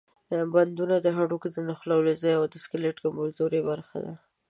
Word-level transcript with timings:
بندونه 0.53 0.95
د 1.01 1.07
هډوکو 1.17 1.47
د 1.51 1.57
نښلولو 1.67 2.11
ځای 2.23 2.33
او 2.39 2.45
د 2.51 2.55
سکلیټ 2.63 2.95
کمزورې 3.03 3.59
برخې 3.69 3.99
دي. 4.05 4.13